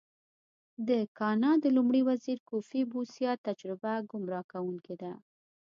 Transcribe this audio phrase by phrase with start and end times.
[0.87, 5.11] د ګانا د لومړي وزیر کوفي بوسیا تجربه ګمراه کوونکې ده.